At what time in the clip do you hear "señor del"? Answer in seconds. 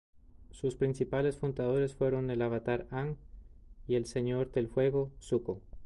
4.07-4.67